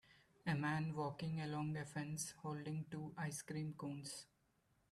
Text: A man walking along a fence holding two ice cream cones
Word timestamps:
A 0.47 0.55
man 0.55 0.95
walking 0.95 1.41
along 1.41 1.77
a 1.77 1.85
fence 1.85 2.33
holding 2.41 2.85
two 2.91 3.13
ice 3.19 3.43
cream 3.43 3.75
cones 3.77 4.25